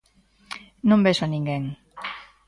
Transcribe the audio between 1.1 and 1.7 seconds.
a ninguén.